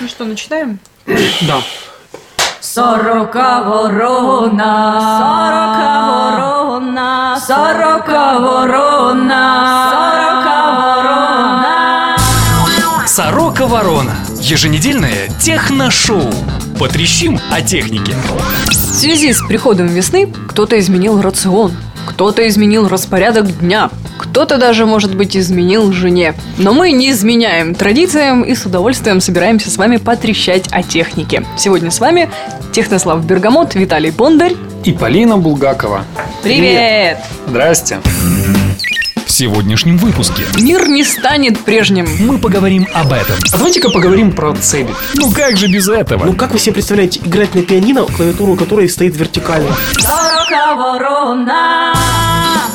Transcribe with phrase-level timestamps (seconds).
[0.00, 0.78] Ну что, начинаем?
[1.06, 1.60] Да.
[2.60, 12.16] Сорока ворона, сорока ворона, сорока ворона, сорока ворона.
[13.06, 14.16] Сорока Ворона.
[14.40, 16.32] Еженедельное техношоу.
[16.78, 18.14] Потрещим о технике.
[18.68, 21.72] В связи с приходом весны кто-то изменил рацион,
[22.06, 23.90] кто-то изменил распорядок дня,
[24.30, 26.34] кто-то даже, может быть, изменил жене.
[26.56, 31.44] Но мы не изменяем традициям и с удовольствием собираемся с вами потрещать о технике.
[31.56, 32.30] Сегодня с вами
[32.72, 34.54] Технослав Бергамот, Виталий Бондарь.
[34.84, 36.04] И Полина Булгакова.
[36.42, 37.18] Привет!
[37.48, 37.98] Здрасте.
[38.04, 38.59] В
[39.40, 42.06] сегодняшнем выпуске Мир не станет прежним.
[42.20, 43.36] мы поговорим об этом.
[43.50, 44.94] А давайте-ка поговорим про цепи.
[45.14, 46.26] Ну как же без этого?
[46.26, 49.74] Ну как вы себе представляете играть на пианино, клавиатуру которой стоит вертикально?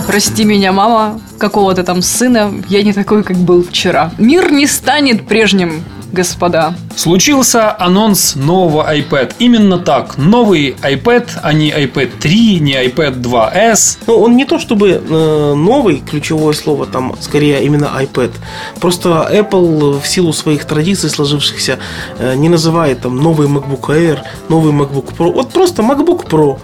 [0.07, 4.11] Прости меня, мама, какого-то там сына, я не такой, как был вчера.
[4.17, 5.83] Мир не станет прежним,
[6.15, 6.73] господа.
[6.95, 9.33] Случился анонс нового iPad.
[9.39, 10.17] Именно так.
[10.17, 13.97] Новый iPad, а не iPad 3, не iPad 2S.
[14.07, 18.31] Ну, он не то чтобы э, новый, ключевое слово там, скорее именно iPad.
[18.80, 21.77] Просто Apple в силу своих традиций сложившихся
[22.17, 24.19] э, не называет там новый MacBook Air,
[24.50, 25.31] новый MacBook Pro.
[25.33, 26.59] Вот просто MacBook Pro.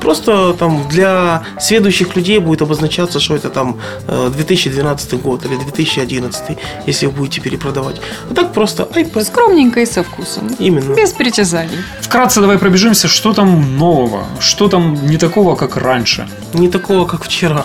[0.00, 6.58] Просто там для следующих людей будет обозначаться, что это там э, 2012 год или 2011,
[6.86, 7.96] если вы будете перепродавать.
[8.30, 9.24] А так просто iPad.
[9.24, 10.48] Скромненько и со вкусом.
[10.60, 10.94] Именно.
[10.94, 11.78] Без притязаний.
[12.00, 16.28] Вкратце давай пробежимся, что там нового, что там не такого, как раньше.
[16.54, 17.64] Не такого, как вчера.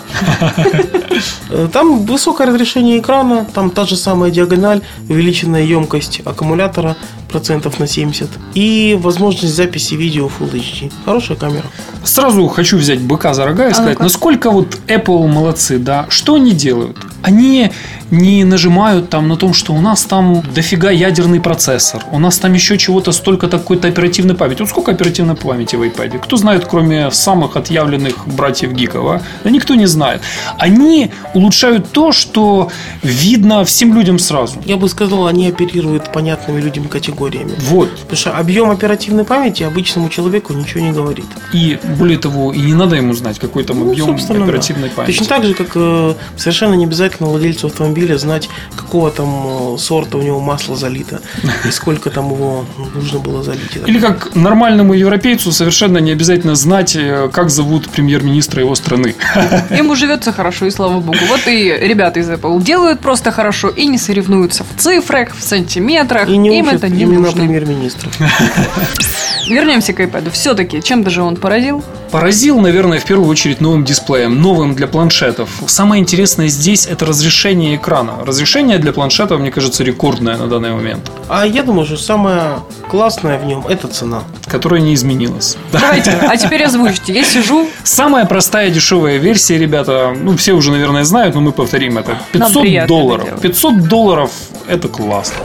[1.50, 6.96] Э, Там высокое разрешение экрана, там та же самая диагональ, увеличенная емкость аккумулятора
[7.32, 10.92] процентов на 70 и возможность записи видео Full HD.
[11.06, 11.66] Хорошая камера.
[12.04, 14.04] Сразу хочу взять быка за рога и сказать, ну-ка.
[14.04, 16.06] насколько вот Apple молодцы, да.
[16.10, 16.98] Что они делают?
[17.22, 17.72] Они
[18.12, 22.54] не нажимают там на том, что у нас там дофига ядерный процессор, у нас там
[22.54, 24.60] еще чего-то столько такой-то оперативной памяти.
[24.60, 26.20] Вот сколько оперативной памяти в iPad?
[26.20, 29.22] Кто знает, кроме самых отъявленных братьев гиков, а?
[29.44, 30.22] Да никто не знает.
[30.58, 32.70] Они улучшают то, что
[33.02, 34.62] видно всем людям сразу.
[34.66, 37.54] Я бы сказал, они оперируют понятными людям категориями.
[37.70, 37.90] Вот.
[38.02, 41.26] Потому что объем оперативной памяти обычному человеку ничего не говорит.
[41.54, 44.46] И более того, и не надо ему знать, какой там Ну, объем собственно, да.
[44.46, 45.12] оперативной памяти.
[45.18, 50.18] Точно так же, как э, совершенно не обязательно владельцу автомобиля знать, какого там э, сорта
[50.18, 51.22] у него масло залито
[51.68, 52.66] и сколько там его
[52.96, 53.78] нужно было залить.
[53.88, 59.16] Или как нормальному европейцу совершенно не обязательно знать, э, как зовут премьер-министра его страны.
[59.78, 61.18] Ему живется хорошо, и слава богу.
[61.30, 66.30] Вот и ребята из Apple делают просто хорошо и не соревнуются в цифрах, в сантиметрах.
[66.30, 67.42] И не Им учат это не именно нужно.
[67.42, 68.10] премьер-министра.
[69.48, 70.30] Вернемся к iPad.
[70.32, 71.84] Все-таки, чем даже он поразил?
[72.12, 75.50] Поразил, наверное, в первую очередь новым дисплеем, новым для планшетов.
[75.66, 78.14] Самое интересное здесь это разрешение экрана.
[78.24, 82.60] Разрешение для планшетов, мне кажется, рекордное на данный момент, А я думаю, что самое
[82.90, 84.22] классное в нем это цена.
[84.48, 85.58] которое не изменилось.
[85.72, 87.14] Давайте, а теперь озвучьте.
[87.14, 91.98] Я сижу, Самая простая дешевая версия, ребята, ну все уже, наверное, знают, но мы повторим
[91.98, 92.18] это.
[92.32, 93.26] 500 приятно это долларов.
[93.26, 93.42] делать.
[93.42, 94.32] 500 долларов
[94.68, 95.36] это классно.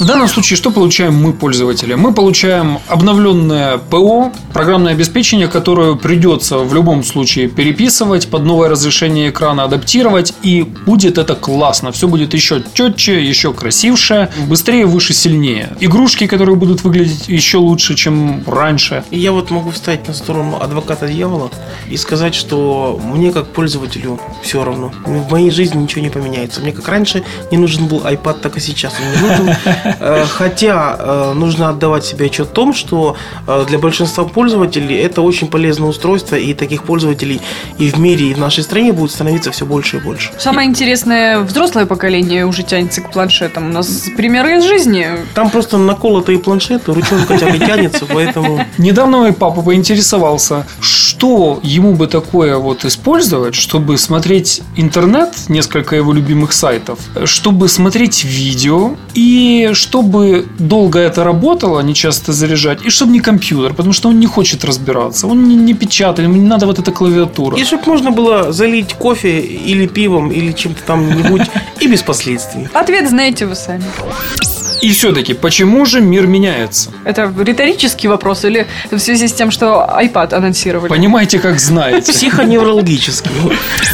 [0.00, 1.92] В данном случае что получаем мы, пользователи?
[1.92, 9.28] Мы получаем обновленное ПО, программное обеспечение, которое придется в любом случае переписывать, под новое разрешение
[9.28, 11.92] экрана адаптировать, и будет это классно.
[11.92, 15.76] Все будет еще четче, еще красивше, быстрее, выше, сильнее.
[15.80, 19.04] Игрушки, которые будут выглядеть еще лучше, чем раньше.
[19.10, 21.50] И я вот могу встать на сторону адвоката дьявола
[21.90, 24.94] и сказать, что мне как пользователю все равно.
[25.04, 26.62] В моей жизни ничего не поменяется.
[26.62, 29.56] Мне как раньше не нужен был iPad, так и сейчас он не нужен.
[29.98, 35.22] Э, Хотя э, нужно отдавать себе отчет в том, что э, для большинства пользователей это
[35.22, 37.40] очень полезное устройство, и таких пользователей
[37.78, 40.30] и в мире, и в нашей стране будет становиться все больше и больше.
[40.38, 43.70] Самое интересное, взрослое поколение уже тянется к планшетам.
[43.70, 45.08] У нас примеры из жизни.
[45.34, 48.64] Там просто наколотые планшеты, ручонка хотя бы тянется, поэтому...
[48.78, 56.12] Недавно мой папа поинтересовался, что ему бы такое вот использовать, чтобы смотреть интернет, несколько его
[56.12, 63.12] любимых сайтов, чтобы смотреть видео и чтобы долго это работало, не часто заряжать, и чтобы
[63.12, 66.66] не компьютер, потому что он не хочет разбираться, он не, не печатает, ему не надо
[66.66, 67.56] вот эта клавиатура.
[67.56, 71.50] И чтобы можно было залить кофе или пивом, или чем-то там нибудь
[71.80, 72.68] и без последствий.
[72.74, 73.84] Ответ знаете вы сами.
[74.80, 76.90] И все-таки, почему же мир меняется?
[77.04, 80.88] Это риторический вопрос или в связи с тем, что iPad анонсировали?
[80.88, 82.12] Понимаете, как знаете.
[82.12, 83.30] Психоневрологический.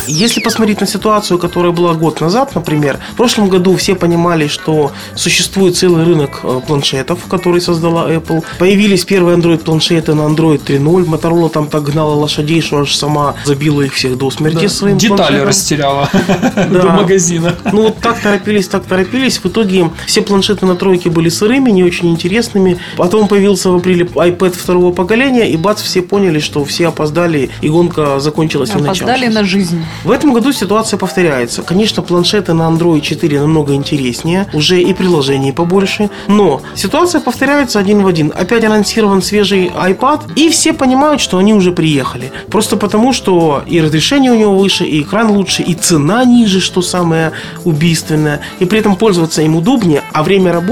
[0.07, 4.93] Если посмотреть на ситуацию, которая была год назад, например, в прошлом году все понимали, что
[5.15, 8.45] существует целый рынок э, планшетов, который создала Apple.
[8.59, 11.05] Появились первые Android-планшеты на Android 3.0.
[11.07, 15.17] Motorola там так гнала лошадей, что аж сама забила их всех до смерти своим Детали
[15.17, 15.49] планшетом.
[15.49, 16.65] растеряла Да.
[16.83, 17.55] до магазина.
[17.73, 19.39] Ну вот так торопились, так торопились.
[19.39, 22.79] В итоге все планшеты на тройке были сырыми, не очень интересными.
[22.97, 27.69] Потом появился в апреле iPad второго поколения, и бац, все поняли, что все опоздали, и
[27.69, 29.35] гонка закончилась не Опоздали начавшись.
[29.35, 29.85] на жизнь.
[30.05, 31.63] В этом году ситуация повторяется.
[31.63, 38.03] Конечно, планшеты на Android 4 намного интереснее, уже и приложений побольше, но ситуация повторяется один
[38.03, 38.33] в один.
[38.35, 42.33] Опять анонсирован свежий iPad, и все понимают, что они уже приехали.
[42.51, 46.83] Просто потому, что и разрешение у него выше, и экран лучше, и цена ниже, что
[46.83, 47.33] самое
[47.65, 50.66] убийственное, и при этом пользоваться им удобнее, а время работы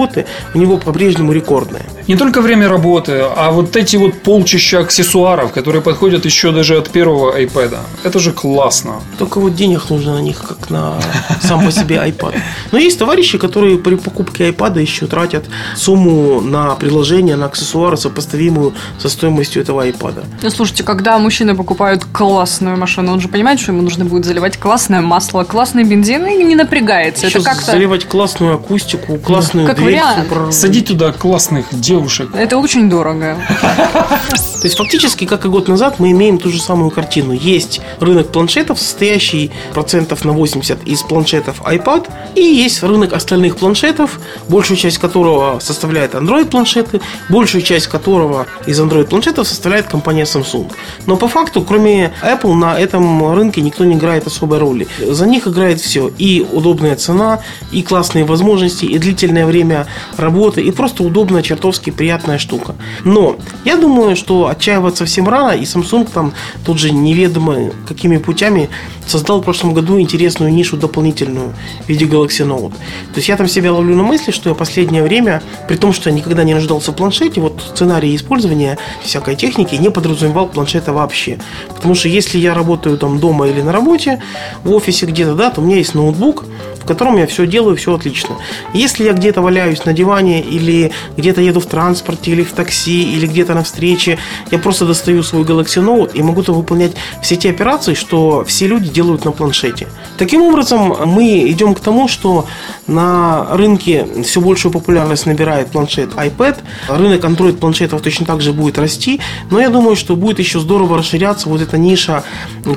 [0.54, 1.86] у него по-прежнему рекордное.
[2.06, 6.90] Не только время работы, а вот эти вот полчища аксессуаров, которые подходят еще даже от
[6.90, 7.78] первого iPad.
[8.02, 8.96] Это же классно.
[9.18, 10.98] Только вот денег нужно на них, как на
[11.40, 12.34] сам по себе iPad.
[12.72, 15.46] Но есть товарищи, которые при покупке iPad еще тратят
[15.76, 20.24] сумму на приложение, на аксессуары, сопоставимую со стоимостью этого iPad.
[20.42, 24.58] Ну, слушайте, когда мужчины покупают классную машину, он же понимает, что ему нужно будет заливать
[24.58, 27.26] классное масло, классный бензин и не напрягается.
[27.26, 27.64] Еще Это как-то...
[27.72, 29.94] заливать классную акустику, классную Как дверь.
[29.94, 30.28] вариант.
[30.28, 32.30] супер- Садить туда классных девушек.
[32.34, 33.36] Это очень дорого.
[34.64, 37.32] То есть фактически, как и год назад, мы имеем ту же самую картину.
[37.34, 44.18] Есть рынок планшетов, состоящий процентов на 80 из планшетов iPad, и есть рынок остальных планшетов,
[44.48, 50.72] большую часть которого составляет Android планшеты, большую часть которого из Android планшетов составляет компания Samsung.
[51.04, 54.88] Но по факту, кроме Apple, на этом рынке никто не играет особой роли.
[54.98, 56.10] За них играет все.
[56.16, 57.40] И удобная цена,
[57.70, 62.74] и классные возможности, и длительное время работы, и просто удобная, чертовски приятная штука.
[63.04, 66.32] Но я думаю, что отчаиваться всем рано, и Samsung там
[66.64, 68.70] тут же неведомо какими путями
[69.06, 71.52] создал в прошлом году интересную нишу дополнительную
[71.84, 72.72] в виде Galaxy Note.
[72.72, 76.10] То есть я там себя ловлю на мысли, что я последнее время, при том, что
[76.10, 81.38] я никогда не нуждался в планшете, вот сценарий использования всякой техники не подразумевал планшета вообще.
[81.74, 84.22] Потому что если я работаю там дома или на работе,
[84.62, 86.44] в офисе где-то, да, то у меня есть ноутбук,
[86.84, 88.36] в котором я все делаю, все отлично.
[88.74, 93.26] Если я где-то валяюсь на диване или где-то еду в транспорте или в такси или
[93.26, 94.18] где-то на встрече,
[94.50, 96.92] я просто достаю свой Galaxy Note и могу там выполнять
[97.22, 99.88] все те операции, что все люди делают на планшете.
[100.18, 102.46] Таким образом, мы идем к тому, что
[102.86, 106.58] на рынке все большую популярность набирает планшет iPad.
[106.88, 109.20] Рынок Android планшетов точно так же будет расти,
[109.50, 112.24] но я думаю, что будет еще здорово расширяться вот эта ниша,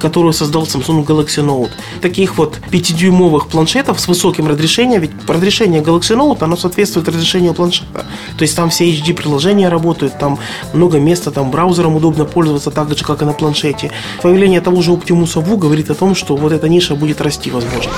[0.02, 1.72] которую создал Samsung Galaxy Note.
[2.02, 8.06] Таких вот 5-дюймовых планшетов с высоким разрешением, ведь разрешение Galaxy Note, оно соответствует разрешению планшета.
[8.38, 10.40] То есть там все HD-приложения работают, там
[10.74, 13.92] много места, там браузером удобно пользоваться так же, как и на планшете.
[14.22, 17.92] Появление того же Optimus Vu говорит о том, что вот эта ниша будет расти, возможно.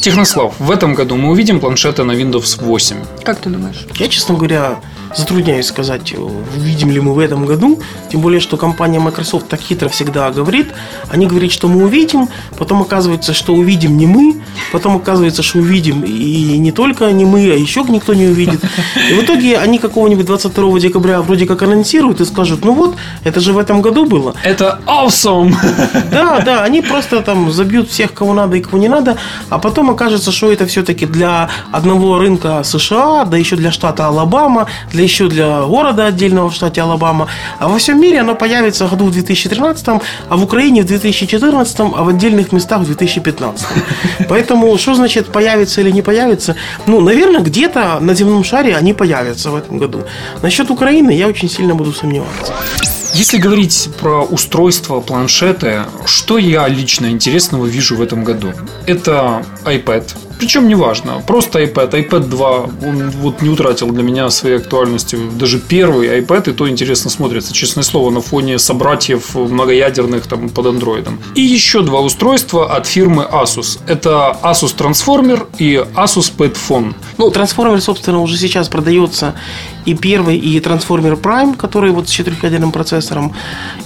[0.00, 2.96] Технослав, в этом году мы увидим планшеты на Windows 8.
[3.22, 3.86] Как ты думаешь?
[3.98, 4.80] Я, честно говоря,
[5.16, 7.80] затрудняюсь сказать, увидим ли мы в этом году.
[8.12, 10.66] Тем более, что компания Microsoft так хитро всегда говорит.
[11.08, 14.42] Они говорят, что мы увидим, потом оказывается, что увидим не мы,
[14.72, 18.60] потом оказывается, что увидим и не только не мы, а еще никто не увидит.
[19.10, 23.40] И в итоге они какого-нибудь 22 декабря вроде как анонсируют и скажут, ну вот, это
[23.40, 24.34] же в этом году было.
[24.42, 25.54] Это awesome!
[26.10, 29.16] Да, да, они просто там забьют всех, кого надо и кого не надо,
[29.48, 34.66] а потом окажется, что это все-таки для одного рынка США, да еще для штата Алабама,
[34.92, 37.28] для еще для города отдельного в штате Алабама.
[37.58, 39.88] А во всем мире оно появится году в 2013,
[40.28, 43.66] а в Украине в 2014, а в отдельных местах в 2015.
[44.28, 44.43] Поэтому,
[44.78, 46.56] что значит появится или не появится?
[46.86, 50.04] Ну, наверное, где-то на земном шаре они появятся в этом году.
[50.42, 52.52] Насчет Украины я очень сильно буду сомневаться.
[53.14, 58.52] Если говорить про устройство, планшеты, что я лично интересного вижу в этом году?
[58.86, 60.04] Это iPad.
[60.38, 62.50] Причем неважно, просто iPad, iPad 2,
[62.84, 65.18] он вот не утратил для меня своей актуальности.
[65.38, 70.66] Даже первый iPad, и то интересно смотрится, честное слово, на фоне собратьев многоядерных там под
[70.66, 71.20] андроидом.
[71.34, 73.78] И еще два устройства от фирмы Asus.
[73.86, 76.94] Это Asus Transformer и Asus Padfone.
[77.18, 79.34] Ну, трансформер, собственно, уже сейчас продается
[79.86, 83.34] и первый, и трансформер Prime, который вот с четырехъядерным процессором.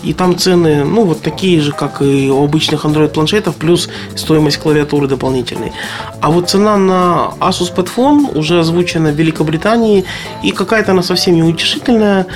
[0.03, 4.59] И там цены, ну, вот такие же, как и у обычных Android планшетов, плюс стоимость
[4.59, 5.73] клавиатуры дополнительной.
[6.21, 10.05] А вот цена на Asus Padfone уже озвучена в Великобритании,
[10.43, 12.27] и какая-то она совсем неутешительная.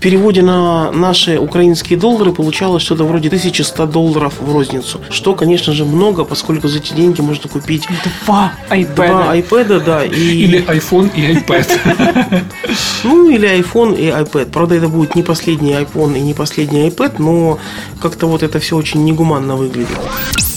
[0.00, 4.98] В переводе на наши украинские доллары получалось что-то вроде 1100 долларов в розницу.
[5.10, 7.86] Что, конечно же, много, поскольку за эти деньги можно купить
[8.24, 8.94] Два iPad.
[8.94, 10.14] два iPad, да, и...
[10.14, 12.44] Или iPhone и iPad.
[13.04, 14.46] Ну, или iPhone и iPad.
[14.46, 17.58] Правда, это будет не последний iPhone и не последний iPad, но
[18.00, 19.98] как-то вот это все очень негуманно выглядит.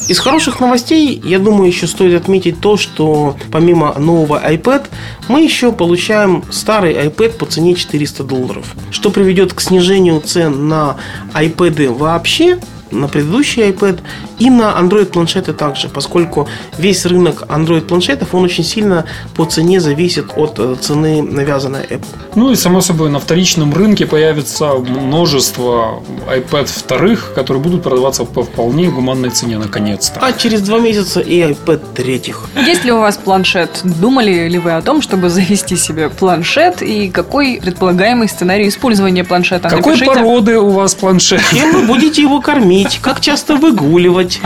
[0.09, 4.87] Из хороших новостей, я думаю, еще стоит отметить то, что помимо нового iPad,
[5.29, 10.97] мы еще получаем старый iPad по цене 400 долларов, что приведет к снижению цен на
[11.33, 12.59] iPad вообще,
[12.93, 13.99] на предыдущий iPad
[14.39, 16.47] и на Android планшеты также, поскольку
[16.77, 22.05] весь рынок Android планшетов, он очень сильно по цене зависит от э, цены навязанной Apple.
[22.35, 28.43] Ну и, само собой, на вторичном рынке появится множество iPad вторых, которые будут продаваться по
[28.43, 30.19] вполне гуманной цене, наконец-то.
[30.21, 32.43] А через два месяца и iPad третьих.
[32.55, 33.81] Есть ли у вас планшет?
[33.83, 36.81] Думали ли вы о том, чтобы завести себе планшет?
[36.81, 39.69] И какой предполагаемый сценарий использования планшета?
[39.69, 40.13] Какой Напишите.
[40.13, 41.41] породы у вас планшет?
[41.51, 42.82] Чем вы будете его кормить?
[43.01, 44.41] Как часто выгуливать?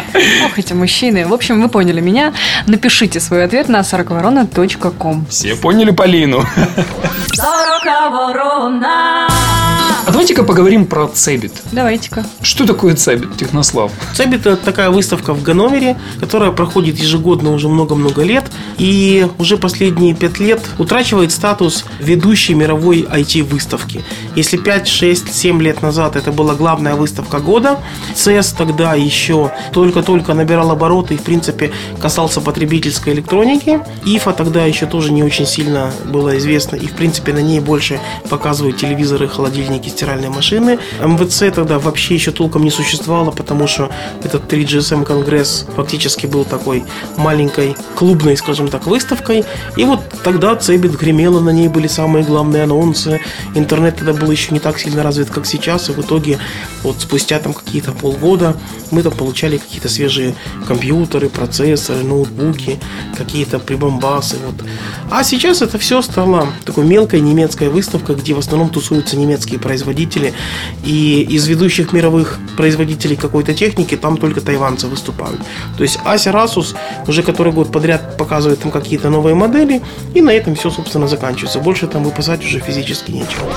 [0.45, 1.25] Ох, эти мужчины.
[1.27, 2.33] В общем, вы поняли меня.
[2.67, 5.25] Напишите свой ответ на сороковорона.ком.
[5.29, 6.43] Все поняли Полину.
[7.33, 9.27] Сорока ворона.
[10.07, 11.51] А давайте-ка поговорим про Cebit.
[11.73, 12.25] Давайте-ка.
[12.41, 13.91] Что такое Cebit, Технослав?
[14.15, 18.45] Цебит это такая выставка в Ганновере, которая проходит ежегодно уже много-много лет
[18.77, 24.01] и уже последние пять лет утрачивает статус ведущей мировой IT-выставки.
[24.33, 27.77] Если 5, 6, 7 лет назад это была главная выставка года,
[28.15, 33.81] CES тогда еще только-только набирал обороты и, в принципе, касался потребительской электроники.
[34.05, 37.99] IFA тогда еще тоже не очень сильно было известно и, в принципе, на ней больше
[38.29, 40.77] показывают телевизоры, холодильники, стиральные машины.
[41.03, 43.89] МВЦ тогда вообще еще толком не существовало, потому что
[44.23, 46.83] этот 3GSM конгресс фактически был такой
[47.17, 49.43] маленькой клубной, скажем так, выставкой.
[49.75, 53.19] И вот тогда Цебит гремела, на ней были самые главные анонсы.
[53.55, 56.37] Интернет тогда был еще не так сильно развит, как сейчас, и в итоге
[56.83, 58.55] вот спустя там какие-то полгода
[58.91, 60.35] мы там получали какие-то свежие
[60.67, 62.79] компьютеры, процессоры, ноутбуки,
[63.17, 64.37] какие-то прибамбасы.
[64.45, 64.55] Вот.
[65.09, 69.86] А сейчас это все стало такой мелкой немецкой выставкой, где в основном тусуются немецкие производители.
[70.83, 75.39] И из ведущих мировых производителей какой-то техники там только тайванцы выступают.
[75.77, 76.75] То есть Acer Asus
[77.07, 79.81] уже который год подряд показывает там какие-то новые модели,
[80.13, 81.59] и на этом все, собственно, заканчивается.
[81.59, 83.51] Больше там выпускать уже физически нечего.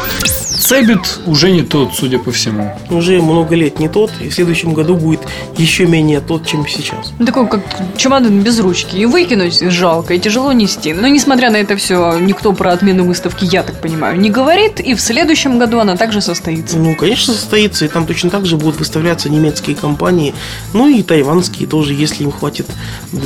[0.60, 2.70] Cebit уже не тот, судя по всему.
[2.90, 5.20] Уже много лет не тот, и в следующем году будет
[5.56, 7.12] еще менее тот, чем сейчас.
[7.18, 7.62] Ну, Такой, как
[7.96, 8.96] чемодан без ручки.
[8.96, 10.92] И выкинуть жалко, и тяжело нести.
[10.92, 14.80] Но, несмотря на это все, никто про отмену выставки, я так понимаю, не говорит.
[14.80, 16.76] И в следующем году она также состоится.
[16.76, 20.34] Ну, конечно, состоится, и там точно так же будут выставляться немецкие компании,
[20.72, 22.66] ну и тайванские тоже, если им хватит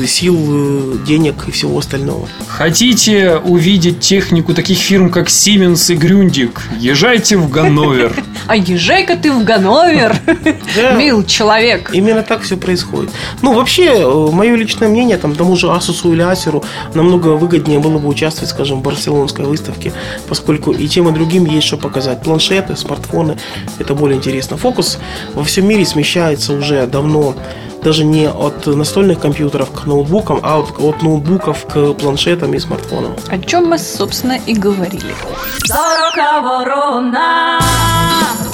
[0.07, 2.29] сил, э, денег и всего остального.
[2.47, 6.59] Хотите увидеть технику таких фирм, как Siemens и Grundig?
[6.79, 8.13] Езжайте в Ганновер.
[8.47, 10.15] А езжай-ка ты в Ганновер,
[10.99, 11.91] мил человек.
[11.95, 13.11] Именно так все происходит.
[13.41, 16.63] Ну, вообще, мое личное мнение, там, тому же Asus или Acer
[16.93, 19.95] намного выгоднее было бы участвовать, скажем, в барселонской выставке,
[20.29, 22.23] поскольку и тем, и другим есть что показать.
[22.23, 23.39] Планшеты, смартфоны,
[23.79, 24.57] это более интересно.
[24.57, 24.99] Фокус
[25.35, 27.37] во всем мире смещается уже давно
[27.85, 33.15] даже не от настольных компьютеров к ноутбукам, а от, от ноутбуков к планшетам и смартфонам.
[33.29, 35.15] О чем мы, собственно, и говорили.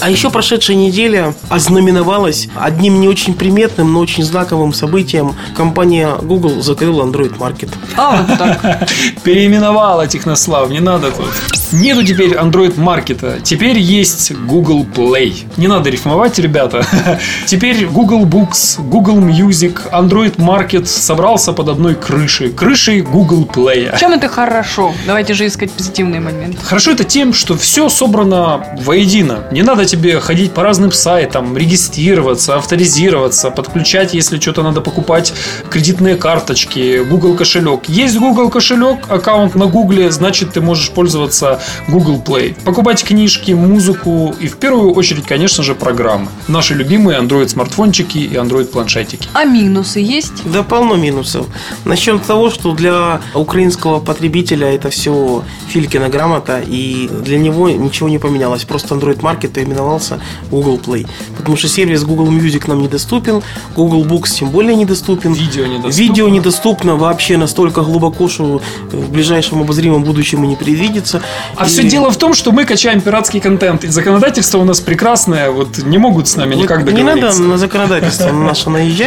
[0.02, 5.34] А еще прошедшая неделя ознаменовалась одним не очень приметным, но очень знаковым событием.
[5.54, 7.70] Компания Google закрыла Android Market.
[7.96, 8.88] А, вот так.
[9.22, 11.26] Переименовала Технослав, не надо тут.
[11.72, 15.44] Нету теперь Android маркета, теперь есть Google Play.
[15.56, 16.84] Не надо рифмовать, ребята.
[17.46, 22.50] Теперь Google Books, Google Music, Android Market собрался под одной крышей.
[22.50, 23.98] Крышей Google Play.
[23.98, 24.94] Чем это хорошо?
[25.06, 26.58] Давайте же искать позитивные моменты.
[26.62, 29.44] Хорошо это тем, что все собрано воедино.
[29.52, 35.32] Не надо тебе ходить по разным сайтам, регистрироваться, авторизироваться, подключать, если что-то надо покупать,
[35.70, 37.88] кредитные карточки, Google кошелек.
[37.88, 42.54] Есть Google кошелек, аккаунт на Google, значит ты можешь пользоваться Google Play.
[42.64, 46.28] Покупать книжки, музыку и в первую очередь, конечно же, программы.
[46.48, 49.09] Наши любимые Android смартфончики и Android планшетики.
[49.32, 50.32] А минусы есть?
[50.44, 51.46] Да полно минусов.
[51.84, 58.08] Начнем с того, что для украинского потребителя это все Филькина грамота, и для него ничего
[58.08, 58.64] не поменялось.
[58.64, 61.06] Просто Android Market переименовался в Google Play.
[61.36, 63.42] Потому что сервис Google Music нам недоступен,
[63.76, 65.32] Google Books тем более недоступен.
[65.32, 65.96] Видео недоступно.
[66.02, 68.60] Видео недоступно вообще настолько глубоко, что
[68.92, 71.22] в ближайшем обозримом будущем и не предвидится.
[71.56, 73.84] А И- все дело в том, что мы качаем пиратский контент.
[73.84, 77.42] И законодательство у нас прекрасное, вот не могут с нами Вот никак не надо договориться.
[77.42, 78.99] на законодательство наше наезжать.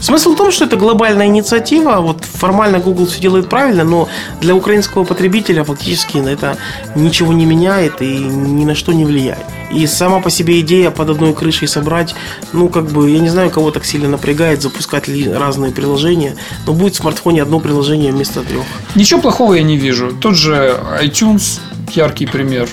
[0.00, 2.00] Смысл в том, что это глобальная инициатива.
[2.00, 4.08] Вот формально Google все делает правильно, но
[4.40, 6.56] для украинского потребителя фактически на это
[6.94, 9.44] ничего не меняет и ни на что не влияет.
[9.70, 12.14] И сама по себе идея под одной крышей собрать,
[12.52, 16.36] ну, как бы, я не знаю, кого так сильно напрягает запускать разные приложения,
[16.66, 18.64] но будет в смартфоне одно приложение вместо трех.
[18.94, 20.12] Ничего плохого я не вижу.
[20.20, 21.60] Тот же iTunes,
[21.94, 22.68] яркий пример.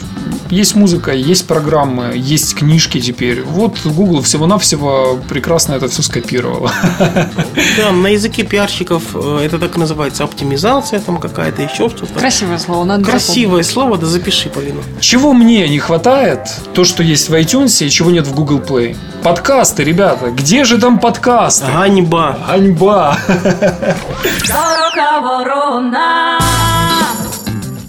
[0.50, 3.42] Есть музыка, есть программы, есть книжки теперь.
[3.44, 6.70] Вот Google всего-навсего прекрасно это все скопировал.
[7.78, 12.14] Да, на языке пиарщиков э, это так и называется оптимизация там какая-то, еще что-то.
[12.14, 14.82] Красивое слово, надо Красивое слово, да запиши, Полина.
[15.00, 16.40] Чего мне не хватает,
[16.74, 18.96] то, что есть в iTunes и чего нет в Google Play.
[19.24, 21.66] Подкасты, ребята, где же там подкасты?
[21.72, 22.38] Ганьба.
[22.48, 23.18] Ганьба.
[24.46, 26.65] Сорока ворона.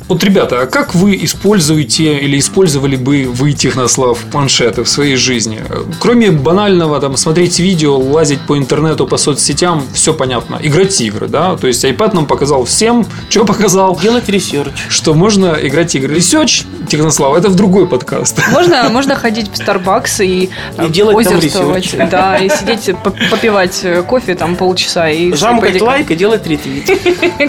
[0.08, 5.60] Вот, ребята, а как вы используете или использовали бы вы, Технослав, планшеты в своей жизни?
[6.00, 10.60] Кроме банального там смотреть видео, лазить по интернету, по соцсетям, все понятно.
[10.62, 11.56] Играть игры, да?
[11.56, 14.70] То есть iPad нам показал всем, что показал, Делать research.
[14.88, 16.14] что можно играть игры.
[16.16, 18.38] Research, Технослав, это в другой подкаст.
[18.52, 20.50] Можно, можно ходить в Starbucks и,
[20.84, 21.84] И делать там озерствовать.
[21.84, 22.08] research.
[22.10, 25.10] Да, и сидеть, по- попивать э, кофе там полчаса.
[25.10, 26.88] И Жамкать лайк и делать ретвит.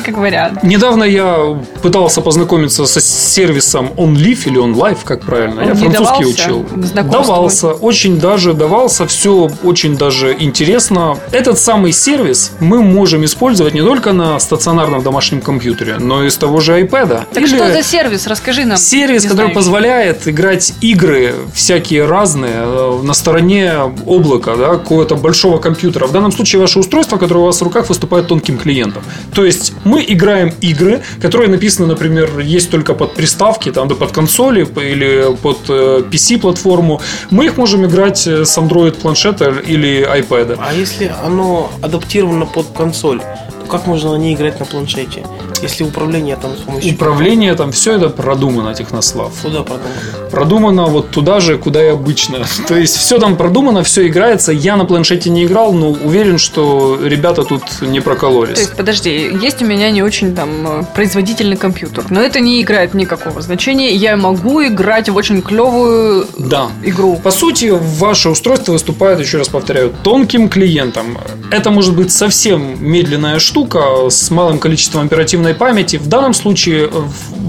[0.04, 0.64] Как вариант.
[0.64, 2.47] Недавно я пытался познакомиться
[2.86, 5.62] со сервисом OnLive или OnLive, как правильно.
[5.62, 6.66] я Он не французский учил.
[6.94, 11.18] Давался, очень даже давался, все очень даже интересно.
[11.32, 16.38] Этот самый сервис мы можем использовать не только на стационарном домашнем компьютере, но и с
[16.38, 17.26] того же iPad.
[17.34, 18.28] Так Или что за сервис?
[18.28, 18.78] Расскажи нам.
[18.78, 23.74] Сервис, который позволяет играть игры всякие разные э, на стороне
[24.06, 26.08] облака, да, какого-то большого компьютера.
[26.08, 29.04] В данном случае ваше устройство, которое у вас в руках, выступает тонким клиентом.
[29.34, 34.12] То есть мы играем игры, которые написаны, например, есть только под приставки, там, да, под
[34.12, 37.02] консоли или под э, PC-платформу.
[37.32, 40.58] Мы их можем играть э, с Android планшета или iPad.
[40.60, 45.24] А если оно адаптировано под консоль, то как можно на ней играть на планшете?
[45.62, 46.94] Если управление там с помощью...
[46.94, 49.32] Управление там все это продумано, Технослав.
[49.42, 49.96] Куда продумано?
[50.32, 52.40] продумано вот туда же, куда и обычно.
[52.68, 54.52] То есть все там продумано, все играется.
[54.52, 58.58] Я на планшете не играл, но уверен, что ребята тут не То прокололись.
[58.60, 60.50] есть, подожди, есть у меня не очень там
[60.82, 63.96] э, производительный компьютер, но это не играет никакого значения.
[63.96, 66.68] Я могу играть в очень клевую Да.
[66.84, 67.20] игру.
[67.24, 71.18] По сути, ваше устройство выступает, еще раз повторяю, тонким клиентом.
[71.52, 75.98] Это может быть совсем медленная штука с малым количеством оперативной памяти.
[75.98, 77.04] В данном случае э,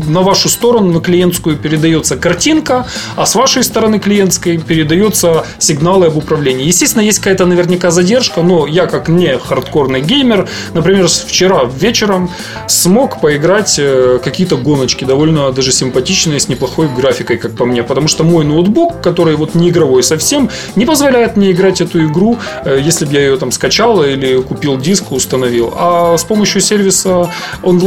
[0.08, 2.86] на вашу сторону, на клиентскую, передается картинка,
[3.16, 6.66] а с вашей стороны клиентской передается сигналы об управлении.
[6.66, 12.30] Естественно, есть какая-то наверняка задержка, но я как не хардкорный геймер, например, вчера вечером
[12.66, 18.08] смог поиграть э, какие-то гоночки, довольно даже симпатичные, с неплохой графикой, как по мне, потому
[18.08, 22.80] что мой ноутбук, который вот не игровой совсем, не позволяет мне играть эту игру, э,
[22.82, 25.72] если бы я ее там скачал или купил диск, установил.
[25.76, 27.30] А с помощью сервиса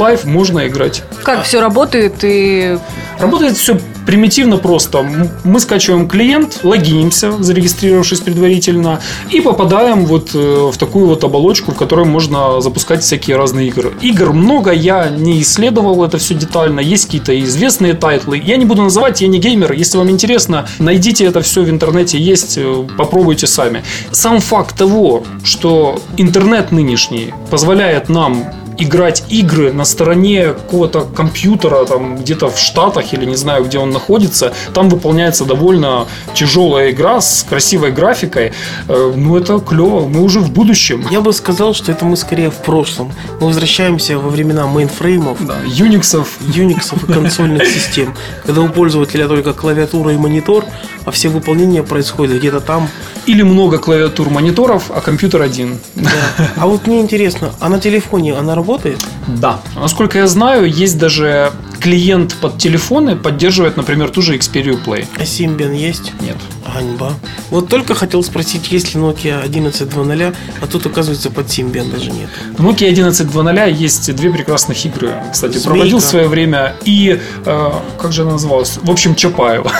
[0.01, 1.03] OnLive можно играть.
[1.23, 2.77] Как все работает и
[3.21, 5.05] Работает все примитивно просто.
[5.43, 11.77] Мы скачиваем клиент, логинимся, зарегистрировавшись предварительно, и попадаем вот э, в такую вот оболочку, в
[11.77, 13.93] которой можно запускать всякие разные игры.
[14.01, 16.79] Игр много, я не исследовал это все детально.
[16.79, 18.41] Есть какие-то известные title ы.
[18.43, 19.71] Я не буду называть, я не геймер.
[19.73, 23.83] Если вам интересно, найдите это все в интернете, есть, э, попробуйте сами.
[24.11, 28.51] Сам факт того, что интернет нынешний позволяет нам
[28.83, 33.91] играть игры на стороне какого-то компьютера, там где-то в Штатах или не знаю, где он
[33.91, 38.51] находится, там выполняется довольно тяжелая игра с красивой графикой.
[38.87, 41.05] Э, Ну, это клево, мы уже в будущем.
[41.11, 43.11] Я бы сказал, что это мы скорее в прошлом.
[43.39, 46.27] Мы возвращаемся во времена мейнфреймов, Да, юниксов.
[46.55, 48.15] юниксов и консольных систем,
[48.45, 50.65] когда у пользователя только клавиатура и монитор,
[51.05, 52.89] а все выполнения происходят где-то там.
[53.31, 55.79] Или много клавиатур мониторов, а компьютер один.
[55.95, 56.09] Да.
[56.57, 58.99] А вот мне интересно, а на телефоне она работает?
[59.25, 59.61] Да.
[59.73, 65.05] Насколько я знаю, есть даже клиент под телефоны, поддерживает, например, ту же Xperia Play.
[65.17, 66.13] А Symbian есть?
[66.21, 66.37] Нет.
[66.73, 67.13] Ганьба.
[67.49, 72.29] Вот только хотел спросить, есть ли Nokia 11.2.0, а тут, оказывается, под Symbian даже нет.
[72.57, 75.11] В Nokia 11.2.0 есть две прекрасных игры.
[75.31, 75.69] Кстати, Змейка.
[75.69, 77.19] проводил в свое время и...
[77.45, 78.77] э, как же она называлась?
[78.81, 79.71] В общем, Чапаева.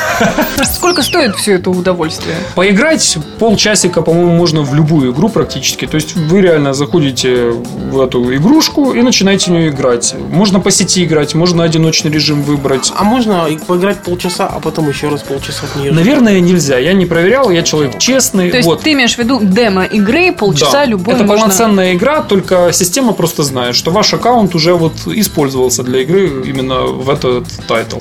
[0.64, 2.36] сколько стоит все это удовольствие?
[2.56, 5.86] Поиграть полчасика, по-моему, можно в любую игру практически.
[5.88, 10.16] То есть вы реально заходите в эту игрушку и начинаете в нее играть.
[10.32, 12.92] Можно по сети играть, можно одиночный режим выбрать.
[12.96, 15.92] А можно и поиграть полчаса, а потом еще раз полчаса в нее?
[15.92, 16.78] Наверное, нельзя.
[16.78, 18.50] Я не проверял, я человек честный.
[18.50, 18.82] То есть вот.
[18.82, 20.86] ты имеешь в виду демо игры, полчаса Да.
[20.86, 21.44] любой Это можно...
[21.44, 26.82] полноценная игра, только система просто знает, что ваш аккаунт уже вот использовался для игры именно
[26.84, 27.98] в этот title.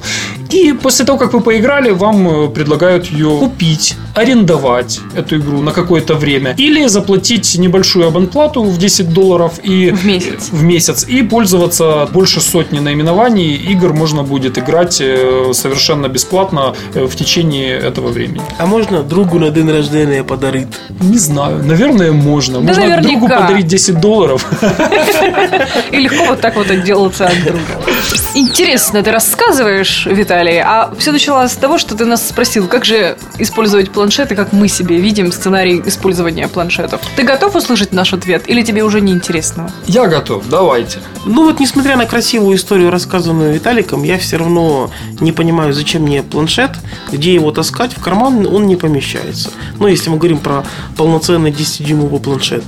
[0.50, 5.72] И после того, как вы поиграли, вам э, предлагают ее купить, арендовать эту игру на
[5.72, 10.48] какое-то время или заплатить небольшую абонплату в 10 долларов и В месяц.
[10.50, 17.04] в месяц и пользоваться больше сотни наименований игр можно будет играть э, совершенно бесплатно э,
[17.04, 18.42] в течение этого времени.
[18.58, 20.68] А можно другу на день рождения подарить?
[21.00, 22.60] Не знаю, наверное, можно.
[22.60, 23.08] Да можно наверняка.
[23.08, 24.46] другу подарить 10 долларов.
[25.92, 27.60] И легко вот так вот отделаться от друга.
[28.32, 33.18] Интересно ты рассказываешь, Виталий, а все началось с того, что ты нас спросил, как же
[33.38, 37.00] использовать планшеты, как мы себе видим сценарий использования планшетов.
[37.16, 39.68] Ты готов услышать наш ответ или тебе уже не интересно?
[39.86, 41.00] Я готов, давайте.
[41.26, 46.22] Ну вот, несмотря на красивую историю, рассказанную Виталиком, я все равно не понимаю, зачем мне
[46.22, 46.70] планшет,
[47.10, 49.50] где его таскать, в карман он не помещается.
[49.80, 50.64] Ну, если мы говорим про
[50.96, 52.62] полноценный 10-дюймовый планшет.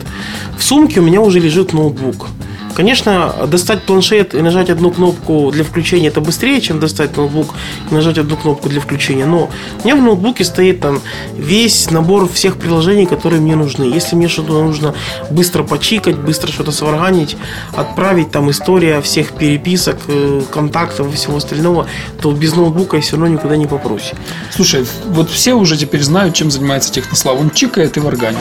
[0.58, 2.26] В сумке у меня уже лежит ноутбук.
[2.74, 7.54] Конечно, достать планшет и нажать одну кнопку для включения это быстрее, чем достать ноутбук
[7.90, 9.26] и нажать одну кнопку для включения.
[9.26, 9.50] Но
[9.82, 11.00] у меня в ноутбуке стоит там
[11.36, 13.84] весь набор всех приложений, которые мне нужны.
[13.84, 14.94] Если мне что-то нужно
[15.30, 17.36] быстро почикать, быстро что-то сварганить,
[17.74, 21.86] отправить там история всех переписок, э, контактов и всего остального,
[22.20, 24.12] то без ноутбука я все равно никуда не попрусь.
[24.50, 27.38] Слушай, вот все уже теперь знают, чем занимается Технослав.
[27.38, 28.38] Он чикает и варганит.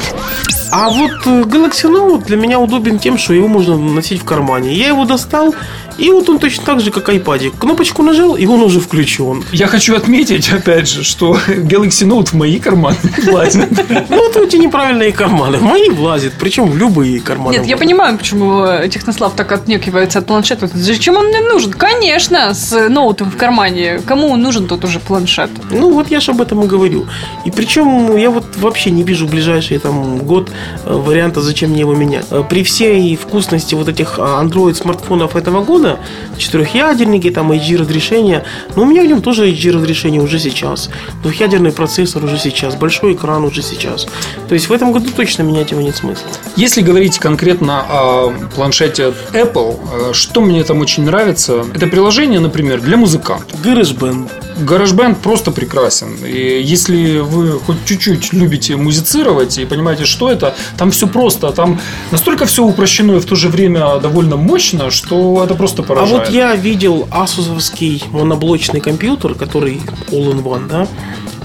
[0.72, 4.73] А вот э, Galaxy Note для меня удобен тем, что его можно носить в кармане.
[4.73, 5.53] Я его достал,
[5.97, 7.53] и вот он точно так же, как iPad.
[7.57, 9.43] Кнопочку нажал, и он уже включен.
[9.51, 13.69] Я хочу отметить, опять же, что Galaxy Note в мои карманы влазит.
[14.10, 15.57] Ну, это эти неправильные карманы.
[15.57, 17.53] В мои влазит, причем в любые карманы.
[17.57, 20.69] Нет, я понимаю, почему Технослав так отнекивается от планшета.
[20.73, 21.71] Зачем он мне нужен?
[21.71, 23.99] Конечно, с ноутом в кармане.
[24.05, 25.49] Кому он нужен тот уже планшет?
[25.71, 27.07] Ну, вот я же об этом и говорю.
[27.45, 30.49] И причем я вот вообще не вижу в ближайший там год
[30.86, 32.25] э, варианта, зачем мне его менять.
[32.31, 36.00] Э, При всей вкусности вот этих а, Android смартфонов этого года,
[36.38, 38.43] четырехъядерники, там HD разрешение,
[38.76, 40.89] но у меня в нем тоже HD разрешение уже сейчас.
[41.24, 44.08] Двухъядерный процессор уже сейчас, большой экран уже сейчас.
[44.47, 46.30] То есть в этом году точно менять его нет смысла.
[46.56, 52.82] Если говорить конкретно о планшете Apple, э, что мне там очень нравится, это приложение, например,
[52.82, 53.60] для музыкантов.
[53.63, 54.50] GarageBand.
[54.62, 56.15] GarageBand просто прекрасен.
[56.26, 61.52] И если вы хоть чуть-чуть любите музицировать и понимаете, что это, там все просто.
[61.52, 61.80] Там
[62.12, 66.28] настолько все упрощено и в то же время довольно мощно, что это просто А поражает.
[66.28, 70.88] вот я видел асусовский моноблочный компьютер, который all-in-one, да,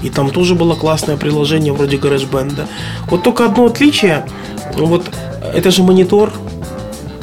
[0.03, 2.67] и там тоже было классное приложение вроде GarageBand.
[3.09, 4.25] Вот только одно отличие,
[4.75, 5.05] вот
[5.53, 6.31] это же монитор,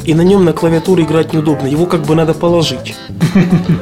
[0.05, 1.67] и на нем на клавиатуре играть неудобно.
[1.67, 2.95] Его как бы надо положить.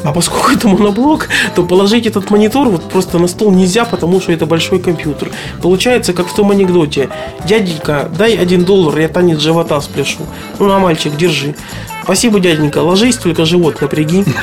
[0.03, 4.31] А поскольку это моноблок, то положить этот монитор вот просто на стол нельзя, потому что
[4.31, 5.31] это большой компьютер.
[5.61, 7.09] Получается, как в том анекдоте.
[7.45, 10.19] Дяденька, дай один доллар, я танец живота спляшу.
[10.59, 11.55] Ну, на, мальчик, держи.
[12.03, 14.25] Спасибо, дяденька, ложись, только живот напряги.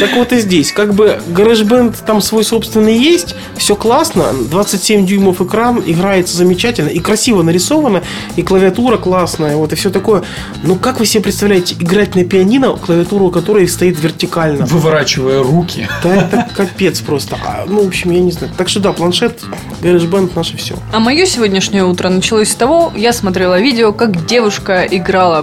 [0.00, 0.72] Так вот и здесь.
[0.72, 6.98] Как бы GarageBand там свой собственный есть, все классно, 27 дюймов экран, играется замечательно и
[6.98, 8.02] красиво нарисовано,
[8.36, 10.22] и клавиатура классная, вот и все такое.
[10.62, 14.66] Но как вы себе представляете, играть на пианино, клавиатура у которой стоит вертикально?
[14.66, 15.88] Выворачивая руки.
[16.02, 17.38] Да это капец просто.
[17.44, 18.52] А, ну, в общем, я не знаю.
[18.56, 19.40] Так что да, планшет,
[19.80, 20.74] GarageBand наше все.
[20.92, 25.42] А мое сегодняшнее утро началось с того, я смотрела видео, как девушка играла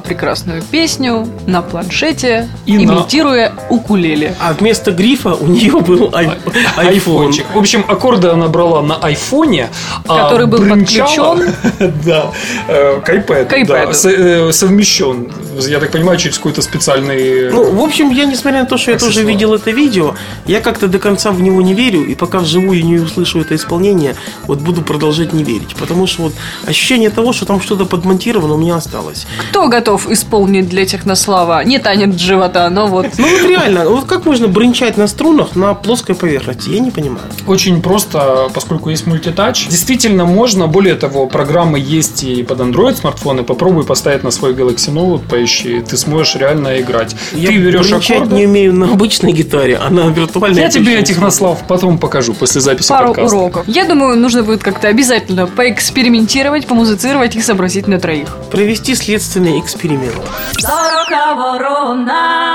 [0.54, 4.36] прекрасную песню на планшете, И на- имитируя укулеле.
[4.40, 6.32] А вместо грифа у нее был ай-.
[6.78, 7.46] Айфончик.
[7.54, 9.70] В общем, аккорды она брала на айфоне.
[10.08, 11.40] а Который был бренчала,
[12.06, 12.32] Да,
[12.68, 13.46] э, к iPad.
[13.46, 14.04] К iPad.
[14.04, 15.32] да, э, совмещен.
[15.68, 17.52] Я так понимаю, через какой-то специальный...
[17.52, 20.88] Ну, в общем, я, несмотря на то, что я тоже видел это видео, я как-то
[20.88, 24.16] до конца в него не верю, и пока вживую не услышу это исполнение,
[24.48, 25.76] вот буду продолжать не верить.
[25.76, 26.34] Потому что вот
[26.66, 29.28] ощущение того, что там что-то подмонтировано, у меня осталось.
[29.50, 34.26] Кто готов исполнить для Технослава не танец живота, но вот Ну вот реально, вот как
[34.26, 37.26] можно бренчать на струнах на плоской поверхности, я не понимаю.
[37.48, 39.68] Очень просто, поскольку есть мультитач.
[39.68, 43.44] Действительно можно, более того, программы есть и под Android смартфоны.
[43.44, 47.16] Попробуй поставить на свой Galaxy Note, поищи, ты сможешь реально играть.
[47.34, 48.36] Я ты берешь аккорды.
[48.36, 50.62] не умею на обычной гитаре, а на виртуальной.
[50.62, 53.36] Я тебе, отлично Технослав, потом покажу после записи пару подкаста.
[53.36, 53.68] уроков.
[53.68, 58.38] Я думаю, нужно будет как-то обязательно поэкспериментировать, помузицировать и сообразить на троих.
[58.52, 60.16] Провести следственный эксперимент.
[60.60, 62.54] Сорока ворона.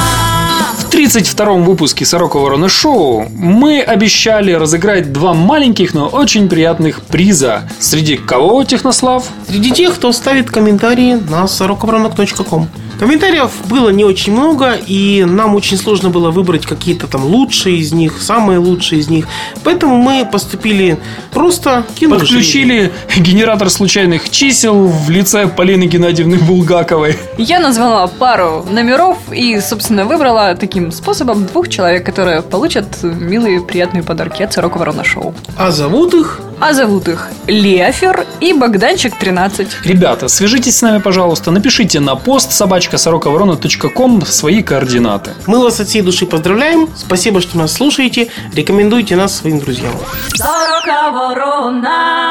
[0.98, 7.70] В 32-м выпуске Сорока Ворона Шоу мы обещали разыграть два маленьких, но очень приятных приза.
[7.78, 9.24] Среди кого, Технослав?
[9.48, 12.66] Среди тех, кто ставит комментарии на сорокобранок.ком.
[12.98, 17.92] Комментариев было не очень много, и нам очень сложно было выбрать какие-то там лучшие из
[17.92, 19.28] них, самые лучшие из них.
[19.62, 20.98] Поэтому мы поступили
[21.32, 27.16] просто кинули Подключили генератор случайных чисел в лице Полины Геннадьевны Булгаковой.
[27.36, 34.02] Я назвала пару номеров и, собственно, выбрала таким способом двух человек, которые получат милые приятные
[34.02, 35.34] подарки от Сорока Ворона Шоу.
[35.56, 39.68] А зовут их А зовут их Леофер и Богданчик 13.
[39.84, 45.32] Ребята, свяжитесь с нами, пожалуйста, напишите на пост собачка сороковорона.ком свои координаты.
[45.46, 46.88] Мы вас от всей души поздравляем.
[46.96, 48.28] Спасибо, что нас слушаете.
[48.54, 49.92] Рекомендуйте нас своим друзьям.
[50.34, 52.28] Сорока ворона.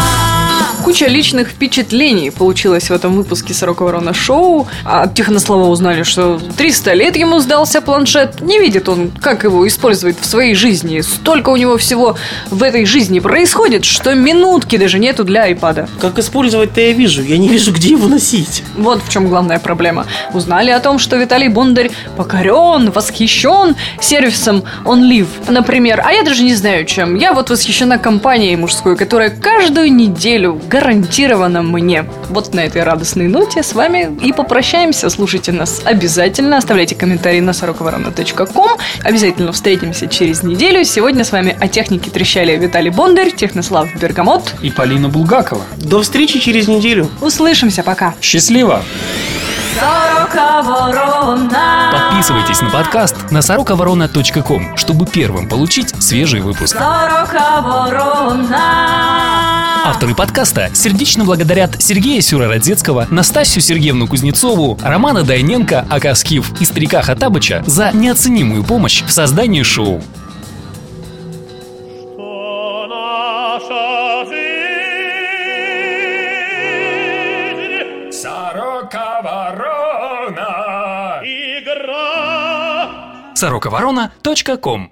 [0.88, 4.69] Куча личных впечатлений получилось в этом выпуске «Сорока ворона шоу».
[4.86, 8.39] От Технослова узнали, что 300 лет ему сдался планшет.
[8.39, 11.02] Не видит он, как его использовать в своей жизни.
[11.02, 12.15] Столько у него всего
[12.50, 15.89] в этой жизни происходит, что минутки даже нету для айпада.
[16.00, 18.63] Как использовать-то я вижу, я не вижу, где его носить.
[18.78, 20.06] Вот в чем главная проблема.
[20.34, 26.02] Узнали о том, что Виталий Бондарь покорен, восхищен сервисом OnLive, например.
[26.06, 27.15] А я даже не знаю чем.
[27.15, 32.05] Я вот восхищена компанией мужской, которая каждую неделю гарантированно мне.
[32.29, 35.09] Вот на этой радостной ноте с вами и попрощаемся.
[35.09, 36.57] Слушайте нас обязательно.
[36.57, 38.77] Оставляйте комментарии на сороковорона.ком.
[39.03, 40.83] Обязательно встретимся через неделю.
[40.85, 44.53] Сегодня с вами о технике трещали Виталий Бондарь, Технослав Бергамот.
[44.61, 45.63] И Полина Булгакова.
[45.77, 47.09] До встречи через неделю.
[47.21, 48.13] Услышимся, пока.
[48.21, 48.83] Счастливо!
[49.79, 51.91] Сорока ворона.
[51.91, 56.75] Подписывайтесь на подкаст на сороковорона.ком, чтобы первым получить свежий выпуск.
[56.75, 58.57] Сорока ворона.
[59.85, 67.63] Авторы подкаста сердечно благодарят Сергея Сюрородецкого, Настасью Сергеевну Кузнецову, Романа Дайненко, Акаскив и Старика Хатабыча
[67.67, 70.01] за неоценимую помощь в создании шоу.
[83.38, 84.91] Сороковорона.ком